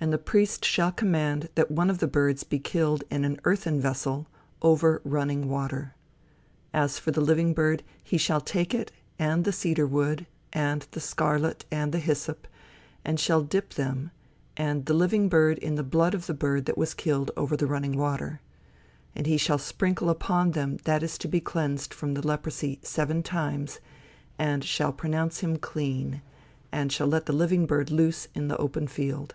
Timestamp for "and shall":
13.02-13.40, 24.38-24.92, 26.70-27.06